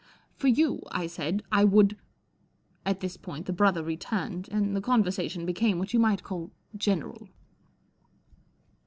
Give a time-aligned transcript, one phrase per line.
[0.39, 1.95] "For you," I said," I would"
[2.87, 7.27] At this point the brother returned, and the conversation became what you might call general.